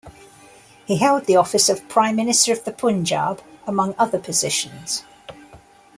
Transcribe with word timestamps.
He 0.87 0.97
held 0.97 1.25
the 1.27 1.35
office 1.35 1.69
of 1.69 1.87
Prime 1.87 2.15
Minister 2.15 2.53
of 2.53 2.63
the 2.63 2.71
Punjab 2.71 3.39
among 3.67 3.93
other 3.99 4.17
positions. 4.17 5.03